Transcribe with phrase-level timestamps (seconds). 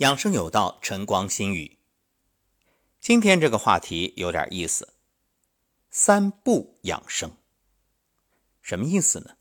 [0.00, 1.78] 养生有道，晨光心语。
[3.00, 4.94] 今天这个话题有点意思，
[5.90, 7.36] 三不养生，
[8.62, 9.36] 什么意思呢？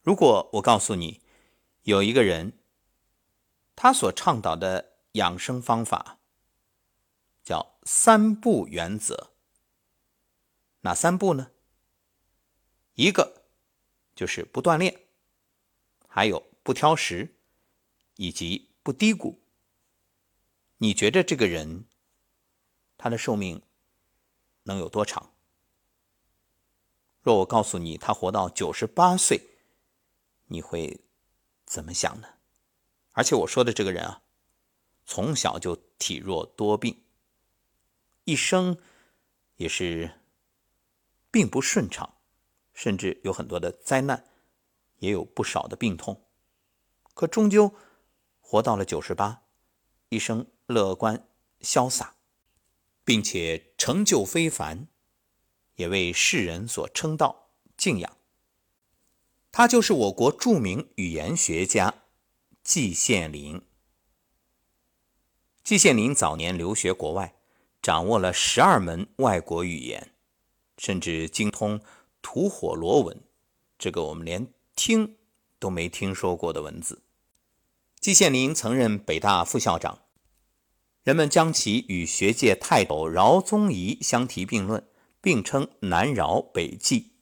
[0.00, 1.22] 如果我告诉你，
[1.82, 2.52] 有一个人，
[3.74, 6.20] 他所倡导的养生方法
[7.42, 9.32] 叫三不原则，
[10.82, 11.50] 哪三不呢？
[12.94, 13.42] 一个
[14.14, 15.00] 就是不锻炼，
[16.06, 17.34] 还有不挑食，
[18.14, 18.68] 以及。
[18.82, 19.38] 不低估，
[20.78, 21.84] 你觉得这个人
[22.98, 23.62] 他的寿命
[24.64, 25.32] 能有多长？
[27.20, 29.40] 若我告诉你他活到九十八岁，
[30.46, 31.00] 你会
[31.64, 32.26] 怎么想呢？
[33.12, 34.22] 而且我说的这个人啊，
[35.06, 37.04] 从小就体弱多病，
[38.24, 38.76] 一生
[39.54, 40.18] 也是
[41.30, 42.16] 并不顺畅，
[42.74, 44.26] 甚至有很多的灾难，
[44.98, 46.24] 也有不少的病痛，
[47.14, 47.72] 可终究。
[48.42, 49.44] 活到了九十八，
[50.10, 51.26] 一生乐观
[51.62, 52.16] 潇洒，
[53.02, 54.88] 并且成就非凡，
[55.76, 58.18] 也为世人所称道敬仰。
[59.50, 61.94] 他就是我国著名语言学家
[62.62, 63.62] 季羡林。
[65.64, 67.34] 季羡林早年留学国外，
[67.80, 70.12] 掌握了十二门外国语言，
[70.76, 71.80] 甚至精通
[72.20, 73.20] 吐火罗文，
[73.78, 75.16] 这个我们连听
[75.58, 77.02] 都没听说过的文字。
[78.02, 80.00] 季羡林曾任北大副校长，
[81.04, 84.84] 人们将其与学界泰斗饶宗颐相提并论，
[85.20, 87.12] 并称南饶北季。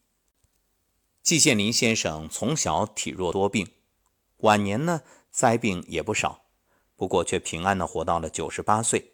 [1.22, 3.70] 季羡林先生从小体弱多病，
[4.39, 6.47] 晚年呢灾病也不少，
[6.97, 9.12] 不过却平安的活到了九十八岁。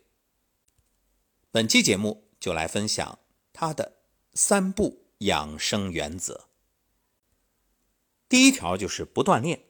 [1.50, 3.18] 本期节目就来分享
[3.52, 3.96] 他的
[4.34, 6.46] 三不养生原则。
[8.28, 9.65] 第一条就是不锻炼。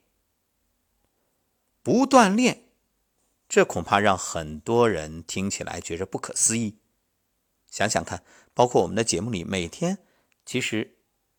[1.87, 2.65] 不锻炼，
[3.49, 6.79] 这恐怕让很多人听起来觉着不可思议。
[7.71, 9.99] 想想看，包括我们的节目里，每天
[10.45, 10.97] 其实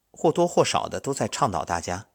[0.10, 2.08] 或多或少的都在倡导大家，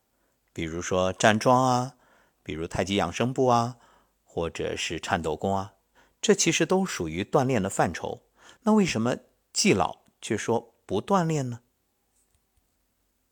[0.54, 1.96] 比如说站桩啊，
[2.42, 3.76] 比如太极养生步啊，
[4.24, 5.74] 或者是颤抖功啊，
[6.22, 8.22] 这其实都属于锻炼的范畴。
[8.62, 9.18] 那为什么
[9.52, 11.60] 季老却说不锻炼呢？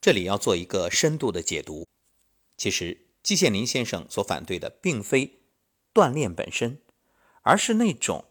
[0.03, 1.87] 这里要做一个深度的解读，
[2.59, 3.07] 其实。
[3.23, 5.43] 季羡林先生所反对的，并非
[5.93, 6.81] 锻炼本身，
[7.43, 8.25] 而是那种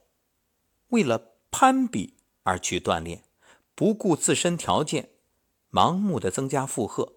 [0.90, 3.24] 为了攀比而去锻炼，
[3.76, 5.10] 不顾自身条件，
[5.72, 7.14] 盲目的增加负荷，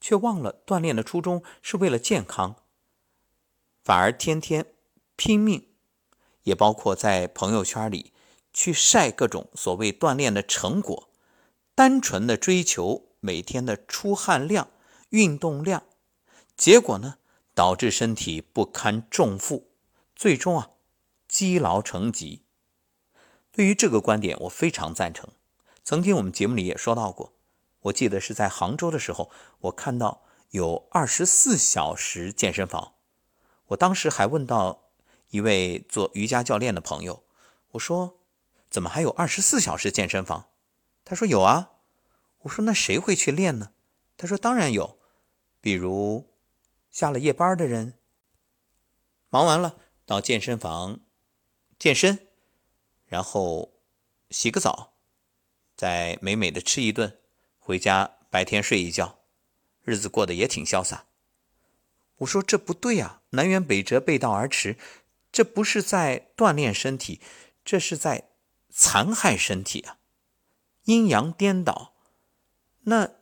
[0.00, 2.56] 却忘了锻炼的初衷是为了健康，
[3.82, 4.66] 反而天天
[5.16, 5.68] 拼命，
[6.42, 8.12] 也包括在朋友圈里
[8.52, 11.08] 去晒各种所谓锻炼的成果，
[11.74, 14.70] 单纯的追求每天的出汗量、
[15.10, 15.84] 运动量。
[16.58, 17.18] 结果呢，
[17.54, 19.68] 导致身体不堪重负，
[20.16, 20.72] 最终啊，
[21.28, 22.42] 积劳成疾。
[23.52, 25.30] 对于这个观点，我非常赞成。
[25.84, 27.32] 曾经我们节目里也说到过，
[27.82, 29.30] 我记得是在杭州的时候，
[29.60, 32.94] 我看到有二十四小时健身房。
[33.68, 34.90] 我当时还问到
[35.30, 37.22] 一位做瑜伽教练的朋友，
[37.70, 38.18] 我说
[38.68, 40.48] ：“怎么还有二十四小时健身房？”
[41.06, 41.70] 他说：“有啊。”
[42.42, 43.70] 我说：“那谁会去练呢？”
[44.18, 44.98] 他说：“当然有，
[45.60, 46.26] 比如。”
[46.90, 47.94] 下了夜班的人，
[49.30, 51.00] 忙完了到健身房
[51.78, 52.26] 健身，
[53.06, 53.72] 然后
[54.30, 54.94] 洗个澡，
[55.76, 57.18] 再美美的吃一顿，
[57.58, 59.20] 回家白天睡一觉，
[59.82, 61.06] 日子过得也挺潇洒。
[62.18, 64.76] 我说这不对啊，南辕北辙，背道而驰，
[65.30, 67.20] 这不是在锻炼身体，
[67.64, 68.30] 这是在
[68.70, 69.98] 残害身体啊，
[70.84, 71.94] 阴阳颠倒，
[72.80, 73.12] 那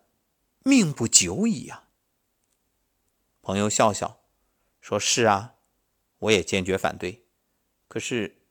[0.62, 1.85] 命不久矣啊。
[3.46, 4.18] 朋友笑笑，
[4.80, 5.54] 说是啊，
[6.18, 7.26] 我也坚决反对。
[7.86, 8.42] 可是，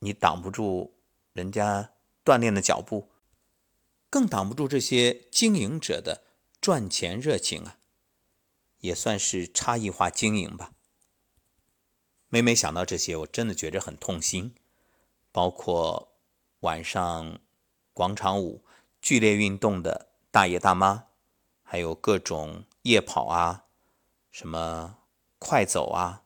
[0.00, 0.98] 你挡不住
[1.32, 1.92] 人家
[2.24, 3.12] 锻炼的脚步，
[4.10, 6.24] 更挡不住这些经营者的
[6.60, 7.78] 赚钱热情啊！
[8.80, 10.72] 也算是差异化经营吧。
[12.26, 14.56] 每每想到这些，我真的觉着很痛心。
[15.30, 16.16] 包括
[16.62, 17.38] 晚上
[17.92, 18.64] 广场舞、
[19.00, 21.04] 剧烈运动的大爷大妈，
[21.62, 23.61] 还有各种夜跑啊。
[24.32, 24.98] 什么
[25.38, 26.24] 快走啊？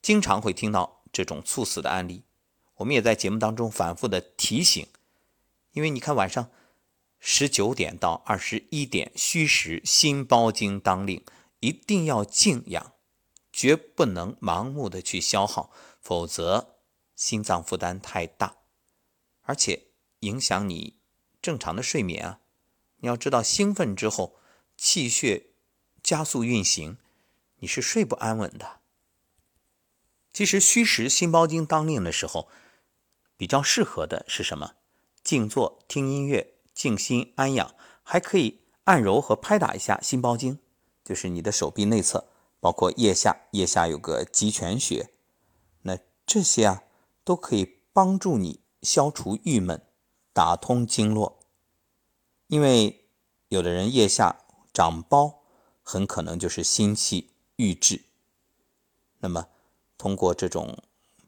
[0.00, 2.24] 经常会听到这种猝死的案例，
[2.76, 4.88] 我们也在节目当中反复的提醒，
[5.72, 6.50] 因为你看晚上
[7.20, 11.22] 十九点到二十一点虚时心包经当令，
[11.60, 12.94] 一定要静养，
[13.52, 15.70] 绝不能盲目的去消耗，
[16.00, 16.78] 否则
[17.14, 18.56] 心脏负担太大，
[19.42, 19.88] 而且
[20.20, 20.96] 影响你
[21.42, 22.40] 正常的睡眠啊！
[22.96, 24.40] 你要知道，兴奋之后
[24.76, 25.51] 气血。
[26.02, 26.98] 加速运行，
[27.58, 28.80] 你是睡不安稳的。
[30.32, 32.48] 其实虚实心包经当令的时候，
[33.36, 34.72] 比较适合的是什么？
[35.22, 40.58] 静坐、听音乐、静心安养，还可以按揉和拍打一下心包经，
[41.04, 42.26] 就是你的手臂内侧，
[42.58, 45.10] 包括腋下，腋下有个极泉穴，
[45.82, 46.82] 那这些啊
[47.22, 49.86] 都可以帮助你消除郁闷，
[50.32, 51.38] 打通经络。
[52.48, 53.04] 因为
[53.48, 54.40] 有的人腋下
[54.72, 55.41] 长包，
[55.92, 58.04] 很可能就是心气郁滞，
[59.18, 59.48] 那么。
[59.98, 60.82] 通过这种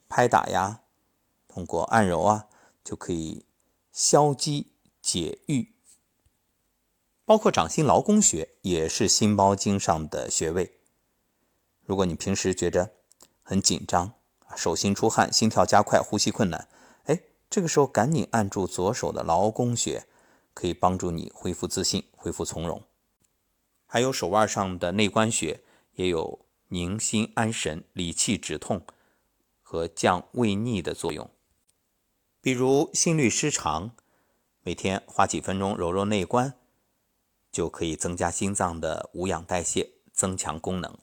[0.09, 0.81] 拍打呀，
[1.47, 2.49] 通过按揉啊，
[2.83, 3.45] 就可以
[3.93, 5.73] 消积解郁。
[7.25, 10.81] 包括掌心劳宫穴也是心包经上的穴位。
[11.85, 12.95] 如果你平时觉着
[13.45, 14.15] 很紧张
[14.57, 16.67] 手心出汗、心跳加快、呼吸困难，
[17.05, 20.05] 哎，这个时候赶紧按住左手的劳宫穴，
[20.53, 22.83] 可以帮助你恢复自信、恢复从容。
[23.95, 25.63] 还有手腕上的内关穴
[25.95, 26.45] 也有。
[26.67, 28.85] 宁心安神、理气止痛
[29.63, 31.31] 和降胃逆的作用。
[32.41, 33.95] 比如心律失常，
[34.63, 36.55] 每天花几分钟揉揉内关，
[37.53, 40.99] 就可以增加心脏的无氧代谢，增强功能。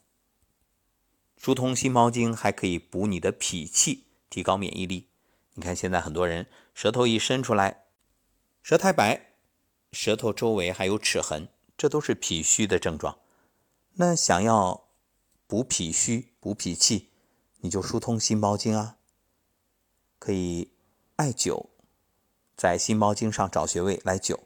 [1.38, 5.08] 疏通心包经还可以补你的脾气，提高免疫力。
[5.54, 7.86] 你看现在很多人舌头一伸出来，
[8.62, 9.36] 舌苔白，
[9.94, 11.48] 舌头周围还有齿痕，
[11.82, 13.18] 这都是脾虚的症状。
[13.94, 14.84] 那想要
[15.48, 17.10] 补脾虚、补脾气，
[17.62, 18.98] 你就疏通心包经啊。
[20.20, 20.70] 可以
[21.16, 21.70] 艾灸，
[22.56, 24.38] 在心包经上找穴位来灸。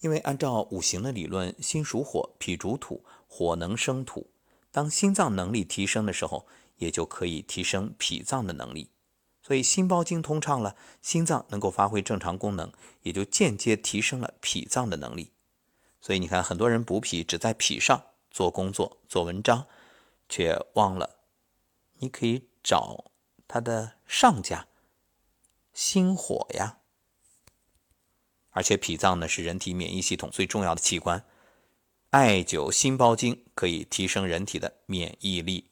[0.00, 4.26] 因为按照五行的理论，心属火，脾主土，火能生土。
[4.72, 6.48] 当心脏能力提升的时候，
[6.78, 8.90] 也就可以提升脾脏的能力。
[9.40, 12.72] 所以心包经通畅了，心脏能够发挥正常功能，
[13.02, 15.30] 也就间接提升了脾脏的能力。
[16.04, 19.66] 所以你看，很多人补脾只在脾上做工作、做文章。
[20.26, 21.18] 却忘了，
[21.98, 23.12] 你可以找
[23.46, 24.66] 他的上家
[25.74, 26.78] 心火呀。
[28.50, 31.24] 而且脾脏呢是人体免疫系统最重要的器官，
[32.10, 35.70] 艾灸心包经可以提升人体的免疫力。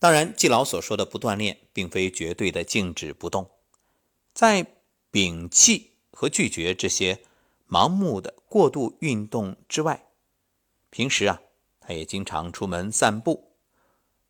[0.00, 3.50] 当然，季老所说的不锻炼，并非绝对的静止不动，
[4.34, 4.66] 在
[5.12, 7.22] 摒弃和拒绝这些
[7.68, 10.06] 盲目的过度运动之外，
[10.90, 11.40] 平时啊。
[11.88, 13.52] 他也经常出门散步，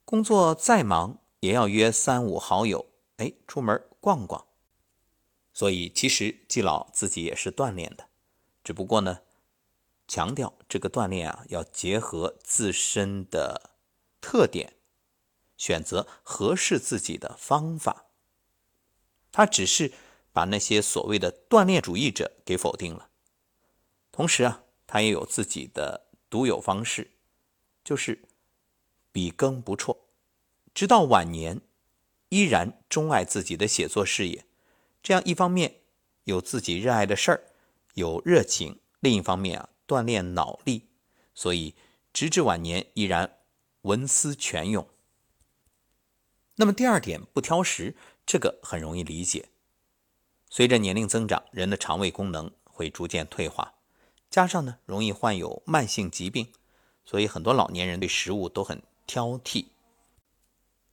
[0.05, 4.44] 工作再忙也要约三五好友，哎，出门逛逛。
[5.55, 8.09] 所以其实季老自己也是锻炼的，
[8.62, 9.21] 只不过呢，
[10.06, 13.71] 强调这个锻炼啊要结合自身的
[14.21, 14.75] 特点，
[15.56, 18.05] 选择合适自己的方法。
[19.33, 19.94] 他只是
[20.31, 23.06] 把那些所谓的锻炼主义者给否定了，
[24.17, 27.11] 同时啊，他也有自己的独有方式。
[27.85, 28.23] 就是
[29.13, 29.97] 笔耕不辍，
[30.75, 31.61] 直到晚年
[32.31, 34.47] 依然钟爱自己的写作事业。
[35.03, 35.83] 这样一方面
[36.25, 37.45] 有自己热爱的事儿，
[37.93, 40.89] 有热情；另一方面啊，锻炼脑力，
[41.35, 41.75] 所以
[42.12, 43.39] 直至晚年依然
[43.83, 44.89] 文思泉涌。
[46.57, 49.51] 那么第二点，不挑食，这个很容易理解。
[50.51, 53.75] 随着年龄增长，人的肠胃功能会逐渐退化，
[54.31, 56.52] 加上呢，容易患有慢性疾病。
[57.05, 59.67] 所以很多老年人对食物都很挑剔，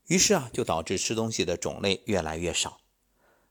[0.05, 2.77] 于是啊，就导致吃东西的种类越来越少。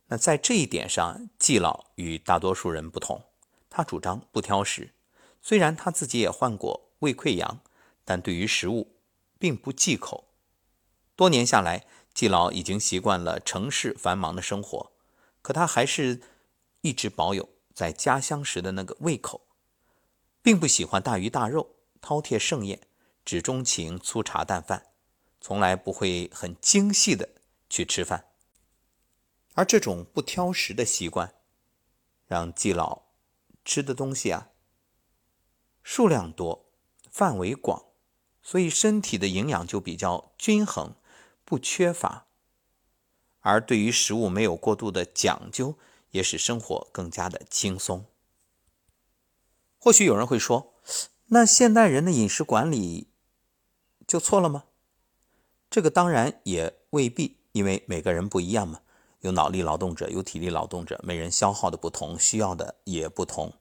[0.06, 3.24] 那在这一点上，季老与大多数人不同，
[3.68, 4.94] 他主张不挑食。
[5.42, 7.58] 虽然他自己也患过胃溃疡，
[8.04, 8.94] 但对于食物
[9.40, 10.28] 并不忌口。
[11.16, 11.84] 多年下来，
[12.14, 14.92] 季老已经习惯了城市繁忙的生活，
[15.42, 16.20] 可他还是
[16.82, 19.40] 一直保有在家乡时的那个胃口，
[20.42, 21.76] 并不喜欢大鱼大肉。
[22.02, 22.80] 饕餮盛宴，
[23.24, 24.88] 只钟情粗茶淡饭，
[25.40, 27.28] 从来不会很精细的
[27.70, 28.26] 去吃饭。
[29.54, 31.32] 而这种不挑食的习惯，
[32.26, 33.02] 让季老
[33.64, 34.48] 吃的东西啊
[35.84, 36.66] 数量多，
[37.08, 37.84] 范围广，
[38.42, 40.96] 所以身体的营养就比较均衡，
[41.44, 42.26] 不缺乏。
[43.42, 45.78] 而对于食物没有过度的讲究，
[46.10, 48.06] 也使生活更加的轻松。
[49.84, 50.74] 或许有人会说。
[51.26, 53.08] 那现代人的饮食管理
[54.06, 54.66] 就错了吗？
[55.68, 58.82] 这个当然也未必，因为每个人不一样嘛，
[59.22, 63.54] 有脑力劳动者，有体力劳动者，每人消耗的不同，需要的也不同。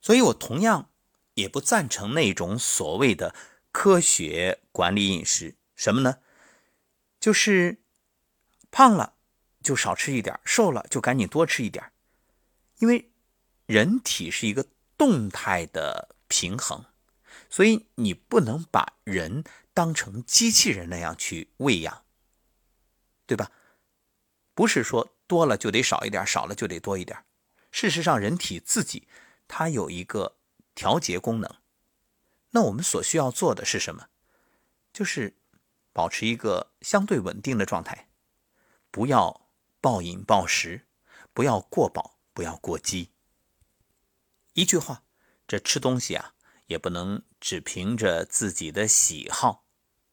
[0.00, 0.88] 所以我同样
[1.34, 3.34] 也不赞成那种所谓的
[3.70, 6.20] 科学管理饮食，什么呢？
[7.20, 7.82] 就是
[8.70, 9.16] 胖了
[9.62, 11.92] 就少吃一点，瘦了就赶紧多吃一点，
[12.78, 13.10] 因为
[13.66, 14.64] 人体是一个
[14.98, 16.10] 动态的。
[16.26, 16.86] 平衡，
[17.48, 22.04] 所以你不能把人当成机器人那样去喂养，
[23.24, 23.52] 对吧？
[24.52, 27.24] 不是说多了就得少一点，少了就得多一点。
[27.70, 29.06] 事实上，人体自己
[29.46, 30.38] 它有一个
[30.74, 31.48] 调节功能。
[32.50, 34.08] 那我们所需要做的是什么？
[34.92, 35.36] 就是
[35.92, 38.08] 保持一个相对稳定的状态，
[38.90, 39.48] 不要
[39.80, 40.88] 暴饮暴食，
[41.32, 43.13] 不要过饱，不要过饥。
[44.54, 45.02] 一句话，
[45.48, 46.34] 这吃东西啊，
[46.66, 49.64] 也不能只凭着自己的喜好，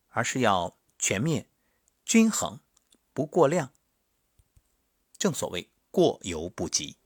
[0.10, 1.48] 而是要全面、
[2.03, 2.60] 均衡，
[3.13, 3.71] 不过量。
[5.19, 6.98] 正所谓过犹不及。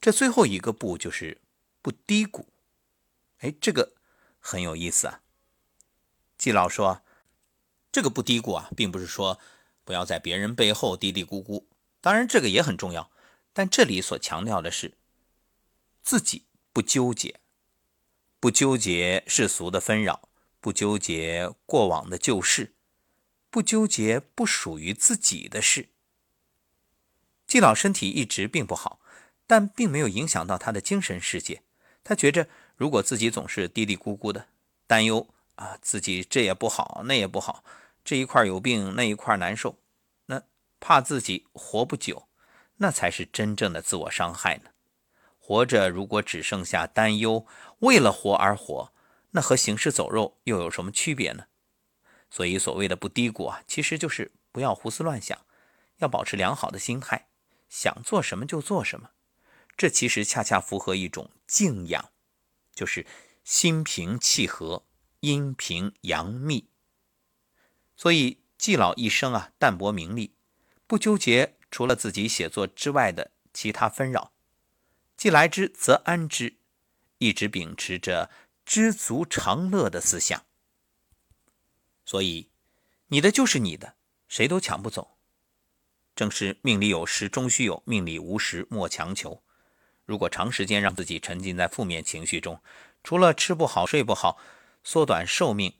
[0.00, 1.40] 这最后一个不就是
[1.80, 2.48] 不低谷？
[3.38, 3.94] 哎，这个
[4.40, 5.22] 很有意思啊。
[6.36, 7.02] 季老说，
[7.92, 9.38] 这个不低谷啊，并不是说
[9.84, 11.66] 不要在别人背后嘀嘀咕咕，
[12.00, 13.12] 当然这个也很重要，
[13.52, 14.97] 但这里所强调的是
[16.08, 17.38] 自己不纠结，
[18.40, 22.72] 不纠结世俗的纷扰，不纠结过往的旧事，
[23.50, 25.90] 不纠结不属于自己的事。
[27.46, 29.02] 季老身体一直并不好，
[29.46, 31.62] 但并没有影响到他的精神世界。
[32.02, 34.48] 他觉着，如果自己总是嘀嘀咕咕的
[34.86, 37.62] 担忧啊，自己这也不好，那也不好，
[38.02, 39.76] 这一块有病，那一块难受，
[40.24, 40.42] 那
[40.80, 42.26] 怕自己活不久，
[42.78, 44.70] 那才是真正的自我伤害呢。
[45.48, 47.46] 活着如果只剩下担忧，
[47.78, 48.92] 为了活而活，
[49.30, 51.46] 那和行尸走肉又有什么区别呢？
[52.28, 55.46] 所以所谓的不低谷啊，其实就是不要胡思乱想，
[56.00, 57.28] 要保持良好的心态。
[57.70, 59.12] 想做什么就做什么，
[59.74, 62.10] 这其实恰恰符合一种静养，
[62.74, 63.06] 就是
[63.42, 64.84] 心平气和、
[65.20, 66.68] 阴平阳密。
[67.96, 70.34] 所以季老一生啊，淡泊名利，
[70.86, 74.32] 不纠结除了自己写作之外的其他纷扰，
[75.18, 76.58] 既来之则安之，
[77.18, 78.30] 一直秉持着
[78.64, 80.44] 知足常乐的思想。
[82.04, 82.50] 所以，
[83.08, 83.96] 你的就是你的，
[84.28, 85.18] 谁都抢不走。
[86.14, 89.42] 正是命里有时终须有，命里无时莫强求。
[90.04, 92.62] 如果长时间让自己沉浸在负面情绪中，
[93.02, 94.38] 除了吃不好、睡不好、
[94.84, 95.74] 缩短寿命，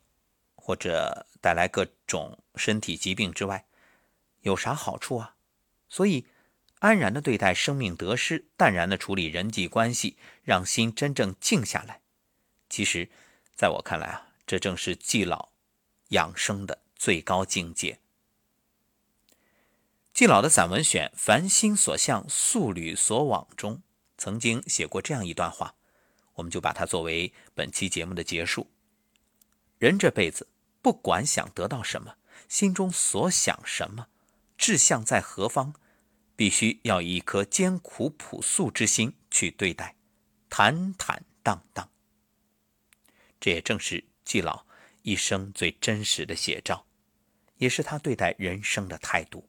[0.57, 3.68] 或者带来各种身体疾病之外，
[4.40, 5.37] 有啥好处啊？
[5.88, 6.26] 所以，
[6.80, 12.00] 安然的对待生命得失，淡然的处理人际关系，让心真正静下来。
[12.68, 13.08] 其实，
[13.56, 15.50] 在我看来啊，这正是季老
[16.08, 17.99] 养生的最高境界。
[20.12, 23.82] 季老的散文选《凡心所向，素履所往》中，
[24.16, 25.75] 曾经写过这样一段话，
[26.35, 28.70] 我们就把它作为本期节目的结束。
[29.78, 30.49] 人这辈子，
[30.82, 32.16] 不管想得到什么，
[32.49, 34.08] 心中所想什么，
[34.56, 35.75] 志向在何方，
[36.38, 39.97] 必须要以一颗艰苦朴素之心去对待，
[40.49, 41.90] 坦坦荡荡。
[43.40, 44.64] 这也正是季老
[45.02, 46.87] 一生最真实的写照，
[47.57, 49.49] 也是他对待人生的态度。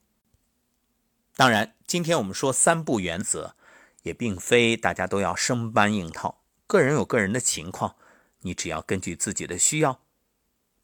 [1.36, 3.54] 当然，今天我们说三不原则，
[4.02, 6.42] 也并非大家都要生搬硬套。
[6.66, 7.94] 个人有个人的情况，
[8.40, 10.02] 你只要根据自己的需要，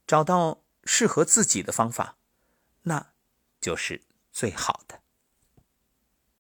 [0.06, 2.16] 找到适合自己的方法，
[2.82, 3.12] 那
[3.60, 5.00] 就是最好的。